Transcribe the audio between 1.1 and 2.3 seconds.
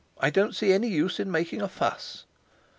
in making a fuss!"